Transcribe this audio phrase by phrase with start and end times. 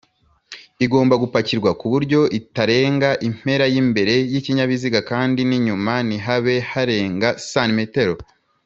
[0.85, 7.77] igomba gupakirwa kuburyo itarenga impera y’imbere y’ikinyabiziga kandi n’inyuma ntihabe harenga cm